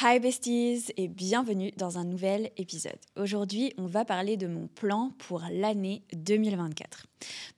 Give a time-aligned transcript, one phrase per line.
[0.00, 3.00] Hi besties et bienvenue dans un nouvel épisode.
[3.16, 7.06] Aujourd'hui, on va parler de mon plan pour l'année 2024.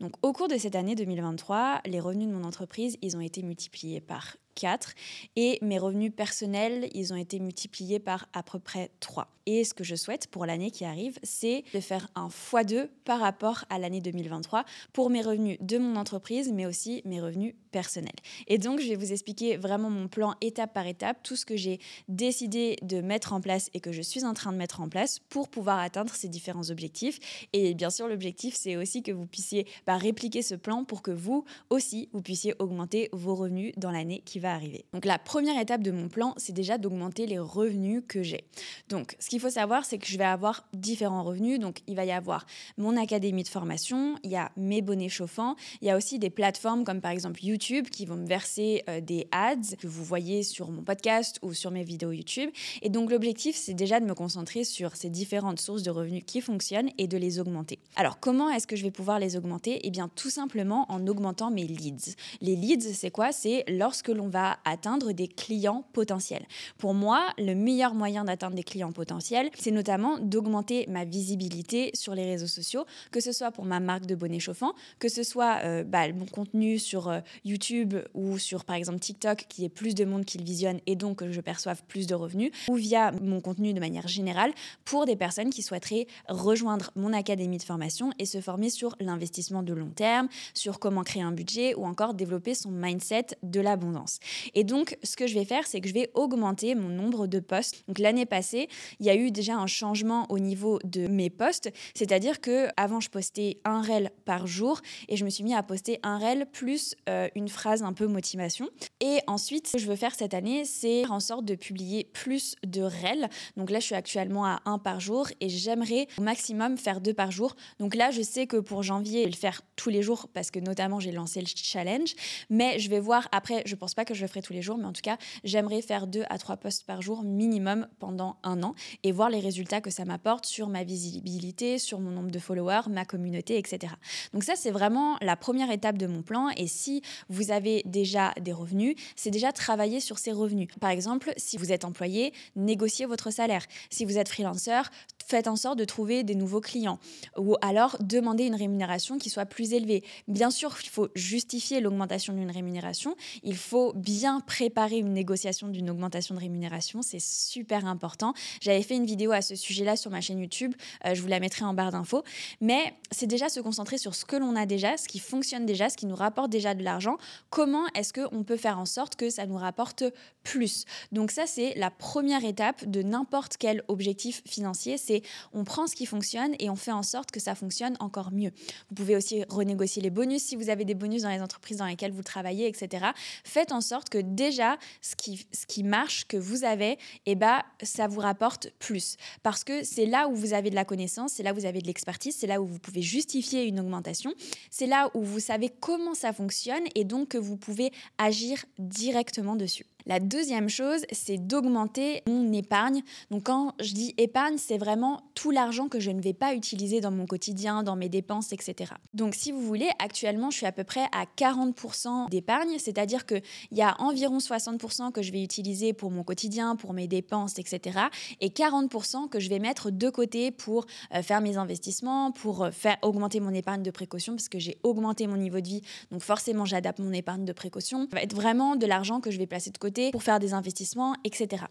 [0.00, 3.42] Donc au cours de cette année 2023, les revenus de mon entreprise, ils ont été
[3.42, 4.95] multipliés par 4
[5.37, 9.29] et mes revenus personnels, ils ont été multipliés par à peu près 3.
[9.47, 13.21] Et ce que je souhaite pour l'année qui arrive, c'est de faire un x2 par
[13.21, 18.12] rapport à l'année 2023 pour mes revenus de mon entreprise, mais aussi mes revenus personnels.
[18.48, 21.56] Et donc, je vais vous expliquer vraiment mon plan étape par étape, tout ce que
[21.56, 24.89] j'ai décidé de mettre en place et que je suis en train de mettre en
[24.89, 27.19] place pour pouvoir atteindre ces différents objectifs.
[27.53, 31.11] Et bien sûr, l'objectif, c'est aussi que vous puissiez bah, répliquer ce plan pour que
[31.11, 34.85] vous aussi, vous puissiez augmenter vos revenus dans l'année qui va arriver.
[34.93, 38.45] Donc, la première étape de mon plan, c'est déjà d'augmenter les revenus que j'ai.
[38.89, 41.59] Donc, ce qu'il faut savoir, c'est que je vais avoir différents revenus.
[41.59, 45.57] Donc, il va y avoir mon académie de formation, il y a mes bonnets chauffants,
[45.81, 49.01] il y a aussi des plateformes comme par exemple YouTube qui vont me verser euh,
[49.01, 52.51] des ads que vous voyez sur mon podcast ou sur mes vidéos YouTube.
[52.83, 56.41] Et donc, l'objectif, c'est déjà de me concentrer sur ces différentes sources de revenus qui
[56.41, 57.79] fonctionnent et de les augmenter.
[57.97, 59.81] Alors, comment est-ce que je vais pouvoir les augmenter?
[59.85, 62.14] Eh bien, tout simplement en augmentant mes leads.
[62.41, 63.33] Les leads, c'est quoi?
[63.33, 66.47] C'est lorsque l'on va atteindre des clients potentiels.
[66.78, 72.14] Pour moi, le meilleur moyen d'atteindre des clients potentiels, c'est notamment d'augmenter ma visibilité sur
[72.14, 75.58] les réseaux sociaux, que ce soit pour ma marque de bonnets chauffants, que ce soit
[75.64, 79.95] euh, bah, mon contenu sur euh, YouTube ou sur par exemple TikTok, qui est plus
[79.95, 83.12] de monde qui le visionne et donc que je perçoive plus de revenus, ou via
[83.12, 84.53] mon contenu de manière générale
[84.84, 89.62] pour des personnes qui souhaiteraient rejoindre mon académie de formation et se former sur l'investissement
[89.62, 94.20] de long terme, sur comment créer un budget ou encore développer son mindset de l'abondance.
[94.55, 97.41] Et donc, ce que je vais faire, c'est que je vais augmenter mon nombre de
[97.41, 97.85] posts.
[97.89, 98.69] Donc l'année passée,
[98.99, 103.01] il y a eu déjà un changement au niveau de mes posts, c'est-à-dire que avant
[103.01, 106.47] je postais un reel par jour et je me suis mis à poster un reel
[106.53, 108.69] plus euh, une phrase un peu motivation.
[109.01, 112.57] Et ensuite, ce que je veux faire cette année, c'est en sorte de publier plus
[112.65, 113.29] de reels.
[113.57, 117.15] Donc là, je suis actuellement à un par jour et j'aimerais au maximum faire deux
[117.15, 117.57] par jour.
[117.79, 120.51] Donc là, je sais que pour janvier, je vais le faire tous les jours parce
[120.51, 122.14] que notamment j'ai lancé le challenge.
[122.48, 124.79] Mais je vais voir après, je pense pas que je le ferai tous les jours,
[124.79, 128.62] mais en tout cas, j'aimerais faire deux à trois posts par jour minimum pendant un
[128.62, 132.38] an et voir les résultats que ça m'apporte sur ma visibilité, sur mon nombre de
[132.38, 133.94] followers, ma communauté, etc.
[134.32, 136.48] Donc ça, c'est vraiment la première étape de mon plan.
[136.56, 140.69] Et si vous avez déjà des revenus, c'est déjà travailler sur ces revenus.
[140.81, 143.65] Par exemple, si vous êtes employé, négociez votre salaire.
[143.91, 144.91] Si vous êtes freelanceur,
[145.27, 146.98] faites en sorte de trouver des nouveaux clients
[147.37, 150.03] ou alors demandez une rémunération qui soit plus élevée.
[150.27, 155.90] Bien sûr, il faut justifier l'augmentation d'une rémunération, il faut bien préparer une négociation d'une
[155.90, 158.34] augmentation de rémunération, c'est super important.
[158.60, 160.74] J'avais fait une vidéo à ce sujet-là sur ma chaîne YouTube,
[161.04, 162.24] euh, je vous la mettrai en barre d'infos,
[162.60, 165.88] mais c'est déjà se concentrer sur ce que l'on a déjà, ce qui fonctionne déjà,
[165.88, 167.18] ce qui nous rapporte déjà de l'argent,
[167.50, 170.04] comment est-ce qu'on peut faire en sorte que ça nous rapporte
[170.42, 170.84] plus?
[171.12, 175.22] Donc ça, c'est la première étape de n'importe quel objectif financier, c'est
[175.52, 178.52] on prend ce qui fonctionne et on fait en sorte que ça fonctionne encore mieux.
[178.88, 181.86] Vous pouvez aussi renégocier les bonus si vous avez des bonus dans les entreprises dans
[181.86, 183.06] lesquelles vous travaillez, etc.
[183.44, 187.62] Faites en sorte que déjà ce qui, ce qui marche, que vous avez, eh ben,
[187.82, 189.16] ça vous rapporte plus.
[189.42, 191.80] Parce que c'est là où vous avez de la connaissance, c'est là où vous avez
[191.80, 194.32] de l'expertise, c'est là où vous pouvez justifier une augmentation,
[194.70, 199.56] c'est là où vous savez comment ça fonctionne et donc que vous pouvez agir directement
[199.56, 199.86] dessus.
[200.06, 203.02] La deuxième chose, c'est d'augmenter mon épargne.
[203.30, 207.00] Donc quand je dis épargne, c'est vraiment tout l'argent que je ne vais pas utiliser
[207.00, 208.92] dans mon quotidien, dans mes dépenses, etc.
[209.14, 213.42] Donc si vous voulez, actuellement, je suis à peu près à 40% d'épargne, c'est-à-dire qu'il
[213.72, 218.00] y a environ 60% que je vais utiliser pour mon quotidien, pour mes dépenses, etc.
[218.40, 222.70] Et 40% que je vais mettre de côté pour euh, faire mes investissements, pour euh,
[222.70, 226.22] faire augmenter mon épargne de précaution, parce que j'ai augmenté mon niveau de vie, donc
[226.22, 228.06] forcément j'adapte mon épargne de précaution.
[228.10, 230.54] Ça va être vraiment de l'argent que je vais placer de côté pour faire des
[230.54, 231.64] investissements, etc.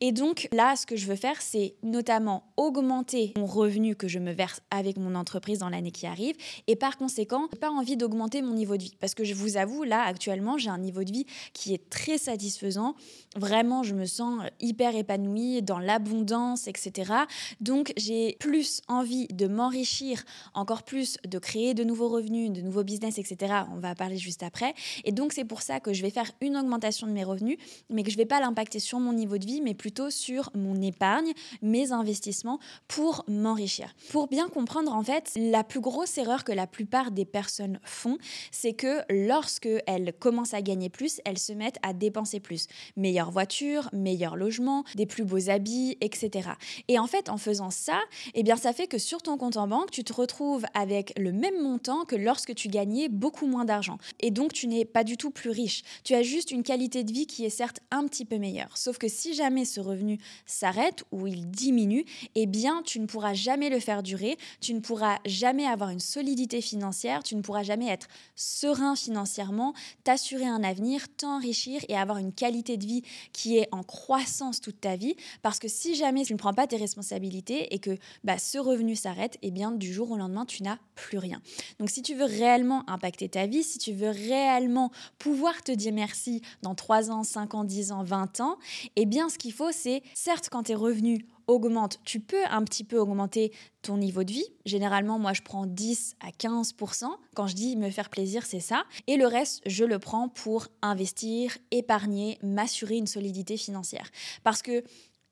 [0.00, 4.18] Et donc là, ce que je veux faire, c'est notamment augmenter mon revenu que je
[4.18, 6.36] me verse avec mon entreprise dans l'année qui arrive.
[6.66, 8.96] Et par conséquent, pas envie d'augmenter mon niveau de vie.
[9.00, 12.18] Parce que je vous avoue, là, actuellement, j'ai un niveau de vie qui est très
[12.18, 12.94] satisfaisant.
[13.36, 17.12] Vraiment, je me sens hyper épanouie dans l'abondance, etc.
[17.60, 20.24] Donc, j'ai plus envie de m'enrichir
[20.54, 23.54] encore plus, de créer de nouveaux revenus, de nouveaux business, etc.
[23.72, 24.74] On va parler juste après.
[25.04, 27.58] Et donc, c'est pour ça que je vais faire une augmentation de mes revenus
[27.90, 30.50] mais que je ne vais pas l'impacter sur mon niveau de vie, mais plutôt sur
[30.54, 31.32] mon épargne,
[31.62, 32.58] mes investissements
[32.88, 33.94] pour m'enrichir.
[34.10, 38.18] Pour bien comprendre, en fait, la plus grosse erreur que la plupart des personnes font,
[38.50, 42.66] c'est que lorsque elles commencent à gagner plus, elles se mettent à dépenser plus.
[42.96, 46.50] Meilleure voiture, meilleur logement, des plus beaux habits, etc.
[46.88, 48.00] Et en fait, en faisant ça,
[48.34, 51.32] eh bien, ça fait que sur ton compte en banque, tu te retrouves avec le
[51.32, 53.98] même montant que lorsque tu gagnais beaucoup moins d'argent.
[54.20, 55.82] Et donc, tu n'es pas du tout plus riche.
[56.04, 58.76] Tu as juste une qualité de vie qui est certes un petit peu meilleur.
[58.76, 62.04] Sauf que si jamais ce revenu s'arrête ou il diminue,
[62.34, 66.00] eh bien, tu ne pourras jamais le faire durer, tu ne pourras jamais avoir une
[66.00, 69.72] solidité financière, tu ne pourras jamais être serein financièrement,
[70.04, 74.80] t'assurer un avenir, t'enrichir et avoir une qualité de vie qui est en croissance toute
[74.80, 75.16] ta vie.
[75.42, 78.96] Parce que si jamais tu ne prends pas tes responsabilités et que bah, ce revenu
[78.96, 81.40] s'arrête, eh bien, du jour au lendemain, tu n'as plus rien.
[81.78, 85.92] Donc, si tu veux réellement impacter ta vie, si tu veux réellement pouvoir te dire
[85.92, 88.58] merci dans 3 ans, 5 ans, 10 ans, 20 ans,
[88.96, 92.82] eh bien, ce qu'il faut, c'est, certes, quand tes revenus augmentent, tu peux un petit
[92.82, 93.52] peu augmenter
[93.82, 94.46] ton niveau de vie.
[94.64, 98.84] Généralement, moi, je prends 10 à 15% Quand je dis me faire plaisir, c'est ça.
[99.06, 104.10] Et le reste, je le prends pour investir, épargner, m'assurer une solidité financière.
[104.42, 104.82] Parce que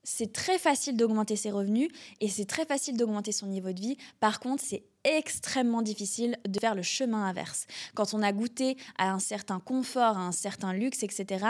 [0.05, 1.89] c'est très facile d'augmenter ses revenus
[2.21, 3.97] et c'est très facile d'augmenter son niveau de vie.
[4.21, 7.67] Par contre, c'est extrêmement difficile de faire le chemin inverse.
[7.95, 11.47] Quand on a goûté à un certain confort, à un certain luxe, etc.,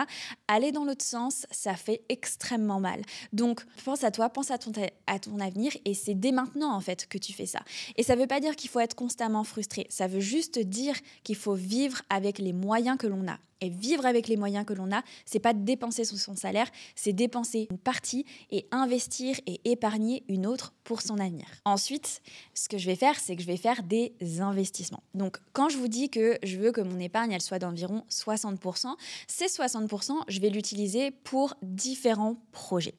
[0.49, 3.03] aller dans l'autre sens, ça fait extrêmement mal.
[3.33, 4.73] Donc, pense à toi, pense à ton,
[5.07, 7.61] à ton avenir, et c'est dès maintenant, en fait, que tu fais ça.
[7.97, 10.97] Et ça ne veut pas dire qu'il faut être constamment frustré, ça veut juste dire
[11.23, 13.39] qu'il faut vivre avec les moyens que l'on a.
[13.61, 17.15] Et vivre avec les moyens que l'on a, c'est pas dépenser sous son salaire, c'est
[17.15, 21.47] dépenser une partie et investir et épargner une autre pour son avenir.
[21.65, 22.21] Ensuite,
[22.53, 25.03] ce que je vais faire, c'est que je vais faire des investissements.
[25.13, 28.95] Donc, quand je vous dis que je veux que mon épargne, elle soit d'environ 60%,
[29.27, 32.95] ces 60%, je vais l'utiliser pour différents projets.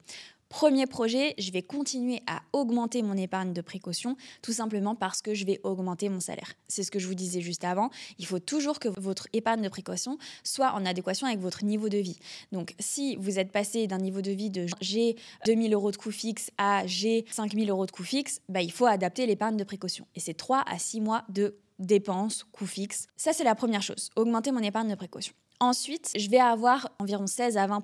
[0.48, 5.34] Premier projet, je vais continuer à augmenter mon épargne de précaution, tout simplement parce que
[5.34, 6.54] je vais augmenter mon salaire.
[6.68, 7.90] C'est ce que je vous disais juste avant.
[8.18, 11.98] Il faut toujours que votre épargne de précaution soit en adéquation avec votre niveau de
[11.98, 12.18] vie.
[12.52, 15.16] Donc, si vous êtes passé d'un niveau de vie de j'ai
[15.46, 18.86] 2000 euros de coût fixe à j'ai 5000 euros de coût fixe, bah, il faut
[18.86, 20.06] adapter l'épargne de précaution.
[20.14, 23.06] Et c'est 3 à 6 mois de dépenses, coûts fixes.
[23.16, 25.34] Ça, c'est la première chose, augmenter mon épargne de précaution.
[25.58, 27.82] Ensuite, je vais avoir environ 16 à 20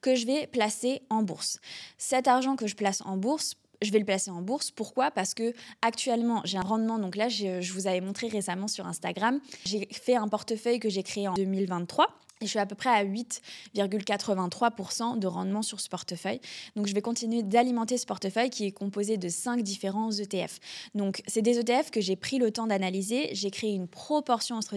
[0.00, 1.58] que je vais placer en bourse.
[1.98, 4.70] Cet argent que je place en bourse, je vais le placer en bourse.
[4.70, 5.10] Pourquoi?
[5.10, 6.98] Parce que actuellement, j'ai un rendement.
[6.98, 9.40] Donc là, je vous avais montré récemment sur Instagram.
[9.66, 12.08] J'ai fait un portefeuille que j'ai créé en 2023
[12.46, 16.40] je suis à peu près à 8,83% de rendement sur ce portefeuille.
[16.76, 20.58] Donc, je vais continuer d'alimenter ce portefeuille qui est composé de cinq différents ETF.
[20.94, 23.30] Donc, c'est des ETF que j'ai pris le temps d'analyser.
[23.32, 24.76] J'ai créé une proportion entre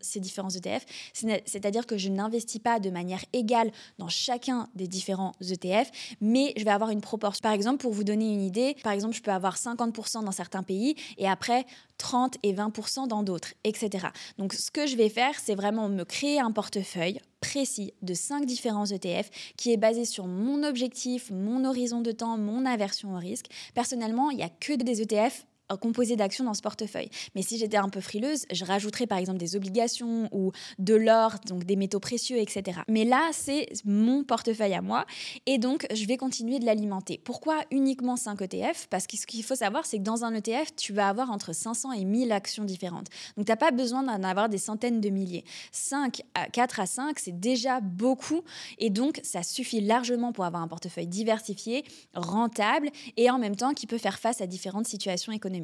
[0.00, 0.84] ces différents ETF.
[1.12, 6.64] C'est-à-dire que je n'investis pas de manière égale dans chacun des différents ETF, mais je
[6.64, 7.40] vais avoir une proportion.
[7.42, 10.62] Par exemple, pour vous donner une idée, par exemple, je peux avoir 50% dans certains
[10.62, 11.66] pays et après
[11.98, 14.08] 30 et 20% dans d'autres, etc.
[14.38, 18.46] Donc, ce que je vais faire, c'est vraiment me créer un portefeuille précis de cinq
[18.46, 23.18] différents ETF qui est basé sur mon objectif, mon horizon de temps, mon aversion au
[23.18, 23.46] risque.
[23.74, 25.44] Personnellement, il n'y a que des ETF
[25.76, 27.10] composé d'actions dans ce portefeuille.
[27.34, 31.34] Mais si j'étais un peu frileuse, je rajouterais par exemple des obligations ou de l'or,
[31.46, 32.80] donc des métaux précieux, etc.
[32.88, 35.06] Mais là, c'est mon portefeuille à moi
[35.46, 37.20] et donc je vais continuer de l'alimenter.
[37.22, 40.74] Pourquoi uniquement 5 ETF Parce que ce qu'il faut savoir, c'est que dans un ETF,
[40.76, 43.08] tu vas avoir entre 500 et 1000 actions différentes.
[43.36, 45.44] Donc tu n'as pas besoin d'en avoir des centaines de milliers.
[45.72, 48.42] 5 à 4 à 5, c'est déjà beaucoup
[48.78, 51.84] et donc ça suffit largement pour avoir un portefeuille diversifié,
[52.14, 55.57] rentable et en même temps qui peut faire face à différentes situations économiques.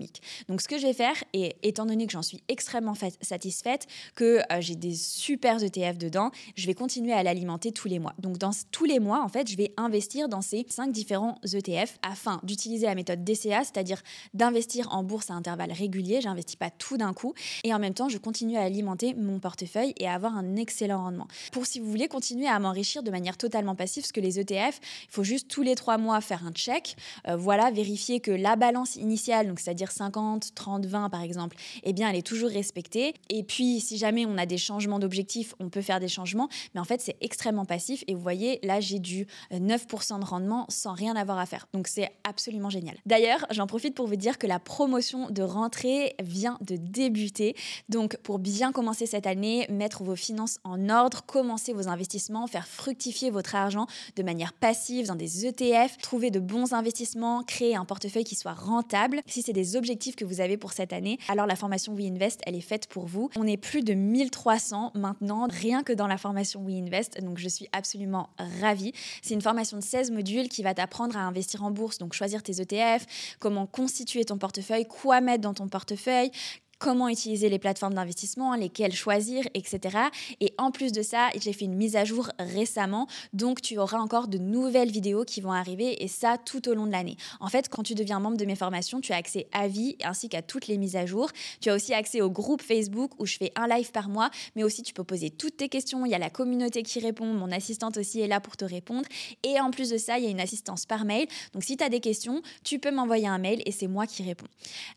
[0.49, 4.41] Donc ce que je vais faire, et étant donné que j'en suis extrêmement satisfaite, que
[4.53, 8.15] euh, j'ai des super ETF dedans, je vais continuer à l'alimenter tous les mois.
[8.19, 11.99] Donc dans tous les mois, en fait, je vais investir dans ces cinq différents ETF
[12.03, 16.21] afin d'utiliser la méthode DCA, c'est-à-dire d'investir en bourse à intervalles réguliers.
[16.21, 17.35] J'investis pas tout d'un coup
[17.65, 21.03] et en même temps, je continue à alimenter mon portefeuille et à avoir un excellent
[21.03, 21.29] rendement.
[21.53, 24.81] Pour si vous voulez continuer à m'enrichir de manière totalement passive, parce que les ETF,
[25.05, 26.97] il faut juste tous les trois mois faire un check,
[27.29, 31.93] euh, voilà, vérifier que la balance initiale, donc c'est-à-dire 50, 30, 20 par exemple, eh
[31.93, 33.15] bien elle est toujours respectée.
[33.31, 36.81] Et puis si jamais on a des changements d'objectifs, on peut faire des changements, mais
[36.81, 38.05] en fait c'est extrêmement passif.
[38.09, 41.69] Et vous voyez, là j'ai du 9% de rendement sans rien avoir à faire.
[41.73, 42.97] Donc c'est absolument génial.
[43.07, 47.55] D'ailleurs, j'en profite pour vous dire que la promotion de rentrée vient de débuter.
[47.89, 52.67] Donc pour bien commencer cette année, mettre vos finances en ordre, commencer vos investissements, faire
[52.67, 53.87] fructifier votre argent
[54.17, 58.55] de manière passive dans des ETF, trouver de bons investissements, créer un portefeuille qui soit
[58.55, 59.21] rentable.
[59.27, 62.55] Si c'est des objectifs que vous avez pour cette année, alors la formation WeInvest, elle
[62.55, 63.31] est faite pour vous.
[63.37, 67.69] On est plus de 1300 maintenant, rien que dans la formation WeInvest, donc je suis
[67.73, 68.93] absolument ravie.
[69.23, 72.43] C'est une formation de 16 modules qui va t'apprendre à investir en bourse, donc choisir
[72.43, 73.07] tes ETF,
[73.39, 76.31] comment constituer ton portefeuille, quoi mettre dans ton portefeuille,
[76.79, 79.99] comment utiliser les plateformes d'investissement, lesquelles choisir, etc.
[80.41, 83.99] Et en plus de ça, j'ai fait une mise à jour récemment, donc tu auras
[83.99, 87.17] encore de nouvelles vidéos qui vont arriver et ça tout au long de l'année.
[87.41, 90.29] En fait, quand tu deviens membre de mes formations, tu as accès à vie ainsi
[90.29, 91.31] qu'à toutes les mises à jour.
[91.61, 94.65] Tu as aussi accès au groupe Facebook où je fais un live par mois, mais
[94.65, 96.05] aussi tu peux poser toutes tes questions.
[96.07, 99.07] Il y a la communauté qui répond, mon assistante aussi est là pour te répondre.
[99.43, 101.27] Et en plus de ça, il y a une assistance par mail.
[101.53, 104.23] Donc si tu as des questions, tu peux m'envoyer un mail et c'est moi qui
[104.23, 104.47] réponds.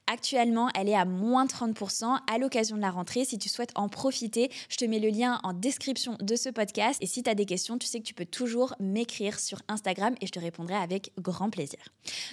[0.08, 1.67] Actuellement, elle est à moins 30%
[2.28, 3.26] à l'occasion de la rentrée.
[3.26, 6.98] Si tu souhaites en profiter, je te mets le lien en description de ce podcast.
[7.02, 10.16] Et si tu as des questions, tu sais que tu peux toujours m'écrire sur Instagram
[10.22, 11.80] et je te répondrai avec grand plaisir.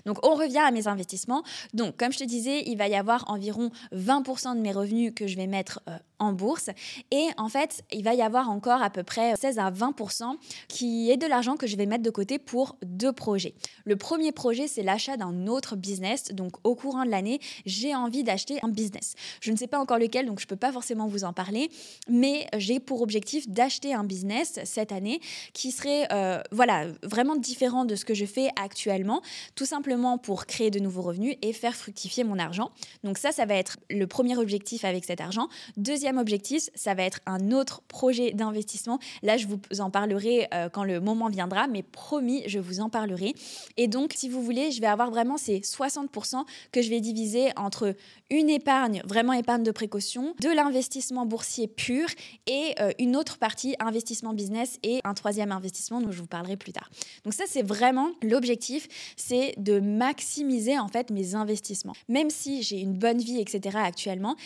[0.07, 1.43] Donc on revient à mes investissements.
[1.73, 5.27] Donc comme je te disais, il va y avoir environ 20% de mes revenus que
[5.27, 6.71] je vais mettre euh, en bourse.
[7.11, 10.37] Et en fait, il va y avoir encore à peu près 16 à 20%
[10.69, 13.55] qui est de l'argent que je vais mettre de côté pour deux projets.
[13.85, 16.33] Le premier projet, c'est l'achat d'un autre business.
[16.33, 19.15] Donc au courant de l'année, j'ai envie d'acheter un business.
[19.41, 21.71] Je ne sais pas encore lequel, donc je ne peux pas forcément vous en parler,
[22.09, 25.21] mais j'ai pour objectif d'acheter un business cette année
[25.53, 29.23] qui serait euh, voilà, vraiment différent de ce que je fais actuellement,
[29.55, 32.71] tout simplement pour créer de nouveaux revenus et faire fructifier mon argent.
[33.03, 35.49] Donc ça, ça va être le premier objectif avec cet argent.
[35.77, 38.99] Deuxième objectif, ça va être un autre projet d'investissement.
[39.23, 42.89] Là, je vous en parlerai euh, quand le moment viendra, mais promis, je vous en
[42.89, 43.35] parlerai.
[43.77, 47.51] Et donc, si vous voulez, je vais avoir vraiment ces 60% que je vais diviser
[47.57, 47.95] entre
[48.31, 49.03] une épargne,
[49.35, 52.09] épargne de précaution, de l'investissement boursier pur
[52.47, 56.57] et euh, une autre partie investissement business et un troisième investissement dont je vous parlerai
[56.57, 56.91] plus tard.
[57.25, 61.95] Donc ça, c'est vraiment l'objectif, c'est de maximiser en fait mes investissements.
[62.09, 63.79] Même si j'ai une bonne vie, etc.
[63.83, 64.37] actuellement,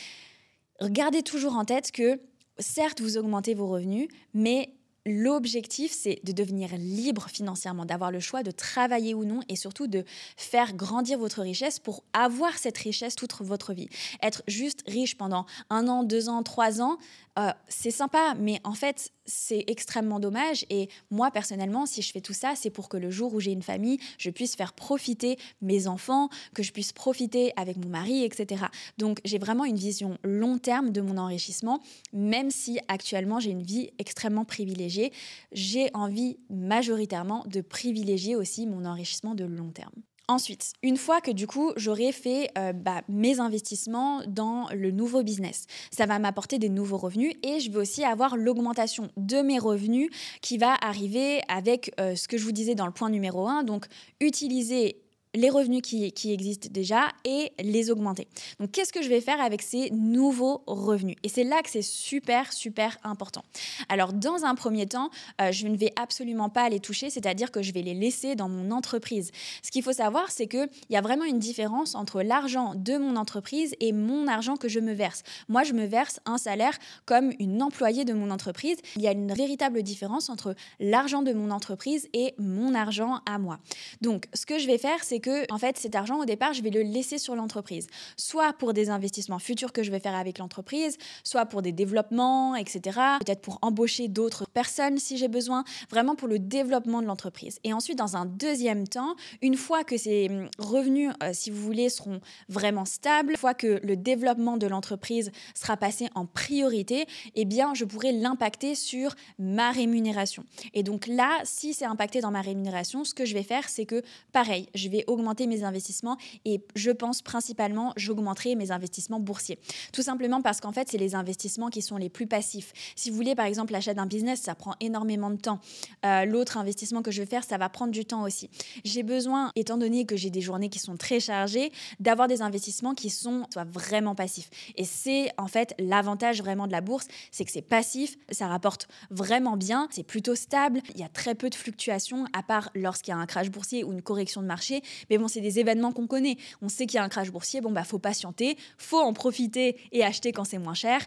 [0.83, 2.21] gardez toujours en tête que
[2.59, 4.71] certes, vous augmentez vos revenus, mais
[5.09, 9.87] L'objectif, c'est de devenir libre financièrement, d'avoir le choix de travailler ou non et surtout
[9.87, 10.05] de
[10.37, 13.89] faire grandir votre richesse pour avoir cette richesse toute votre vie.
[14.23, 16.99] Être juste riche pendant un an, deux ans, trois ans,
[17.39, 20.65] euh, c'est sympa, mais en fait, c'est extrêmement dommage.
[20.71, 23.53] Et moi, personnellement, si je fais tout ça, c'est pour que le jour où j'ai
[23.53, 28.25] une famille, je puisse faire profiter mes enfants, que je puisse profiter avec mon mari,
[28.25, 28.65] etc.
[28.97, 31.81] Donc, j'ai vraiment une vision long terme de mon enrichissement,
[32.13, 35.13] même si actuellement, j'ai une vie extrêmement privilégiée.
[35.53, 39.93] J'ai envie majoritairement de privilégier aussi mon enrichissement de long terme.
[40.31, 45.23] Ensuite, une fois que du coup j'aurai fait euh, bah, mes investissements dans le nouveau
[45.23, 49.59] business, ça va m'apporter des nouveaux revenus et je vais aussi avoir l'augmentation de mes
[49.59, 50.11] revenus
[50.43, 53.63] qui va arriver avec euh, ce que je vous disais dans le point numéro 1,
[53.63, 53.87] donc
[54.21, 55.01] utiliser
[55.35, 58.29] les revenus qui, existent déjà et les augmenter.
[58.61, 61.17] Donc qu'est-ce que je vais faire avec ces nouveaux revenus?
[61.23, 63.43] Et c'est là que c'est super, super important.
[63.89, 67.63] Alors dans un premier temps, euh, je ne vais absolument pas les toucher, c'est-à-dire que
[67.63, 69.31] je vais les laisser dans mon entreprise.
[69.63, 73.17] Ce qu'il faut savoir, c'est qu'il y a vraiment une différence entre l'argent de mon
[73.17, 75.23] entreprise et mon argent que je me verse.
[75.49, 78.79] Moi, je me verse un salaire comme une employée de mon entreprise.
[78.97, 83.39] Il y a une véritable différence entre l'argent de mon entreprise et mon argent à
[83.39, 83.59] moi.
[84.01, 86.63] Donc ce que je vais faire, c'est que en fait cet argent au départ, je
[86.63, 90.39] vais le laisser sur l'entreprise, soit pour des investissements futurs que je vais faire avec
[90.39, 92.99] l'entreprise, soit pour des développements, etc.
[93.21, 97.59] Peut-être pour embaucher d'autres personnes si j'ai besoin, vraiment pour le développement de l'entreprise.
[97.65, 101.63] Et ensuite, dans un deuxième temps, une fois que ces hum, revenus, euh, si vous
[101.63, 107.07] voulez, seront vraiment stables, une fois que le développement de l'entreprise sera passé en priorité,
[107.35, 110.45] eh bien, je pourrai l'impacter sur ma rémunération.
[110.75, 113.87] Et donc là, si c'est impacté dans ma rémunération, ce que je vais faire, c'est
[113.87, 119.59] que, pareil, je vais augmenter mes investissements et je pense principalement j'augmenterai mes investissements boursiers.
[119.93, 122.73] Tout simplement parce qu'en fait, c'est les investissements qui sont les plus passifs.
[122.97, 125.61] Si vous voulez, par exemple, l'achat d'un business, ça prend énormément de temps.
[126.05, 128.51] Euh, l'autre investissement que je vais faire, ça va prendre du temps aussi.
[128.85, 132.95] J'ai besoin, étant donné que j'ai des journées qui sont très chargées, d'avoir des investissements
[132.95, 134.51] qui sont soit vraiment passifs.
[134.77, 138.89] Et c'est en fait l'avantage vraiment de la bourse, c'est que c'est passif, ça rapporte
[139.11, 143.11] vraiment bien, c'est plutôt stable, il y a très peu de fluctuations, à part lorsqu'il
[143.13, 144.83] y a un crash boursier ou une correction de marché.
[145.11, 146.37] Mais bon, c'est des événements qu'on connaît.
[146.63, 149.77] On sait qu'il y a un crash boursier, bon, bah, faut patienter, faut en profiter
[149.93, 151.01] et acheter quand c'est moins cher.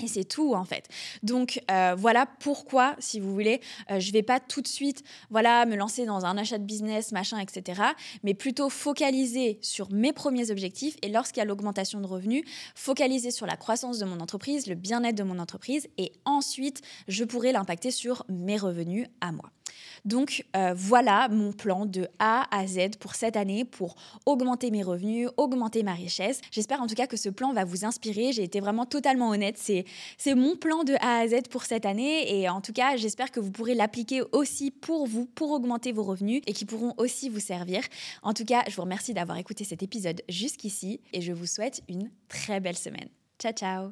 [0.00, 0.86] Et c'est tout en fait.
[1.24, 5.66] Donc euh, voilà pourquoi, si vous voulez, euh, je vais pas tout de suite, voilà,
[5.66, 7.82] me lancer dans un achat de business, machin, etc.
[8.22, 12.44] Mais plutôt focaliser sur mes premiers objectifs et lorsqu'il y a l'augmentation de revenus,
[12.76, 17.24] focaliser sur la croissance de mon entreprise, le bien-être de mon entreprise et ensuite je
[17.24, 19.50] pourrai l'impacter sur mes revenus à moi.
[20.04, 24.82] Donc euh, voilà mon plan de A à Z pour cette année pour augmenter mes
[24.82, 26.40] revenus, augmenter ma richesse.
[26.50, 28.32] J'espère en tout cas que ce plan va vous inspirer.
[28.32, 29.56] J'ai été vraiment totalement honnête.
[29.58, 29.84] C'est
[30.16, 32.38] c'est mon plan de A à Z pour cette année.
[32.38, 36.02] Et en tout cas, j'espère que vous pourrez l'appliquer aussi pour vous, pour augmenter vos
[36.02, 37.82] revenus et qui pourront aussi vous servir.
[38.22, 41.82] En tout cas, je vous remercie d'avoir écouté cet épisode jusqu'ici et je vous souhaite
[41.88, 43.08] une très belle semaine.
[43.38, 43.86] Ciao, ciao